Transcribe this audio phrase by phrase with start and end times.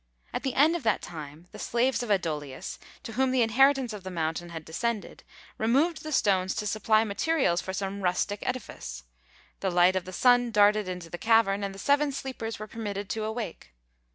[0.33, 4.01] At the end of that time the slaves of Adolius, to whom the inheritance of
[4.03, 5.23] the mountain had descended,
[5.59, 9.03] removed the stones to supply materials for some rustic edifice.
[9.59, 13.11] The light of the sun darted into the cavern, and the Seven Sleepers were permitted
[13.11, 13.75] to awake.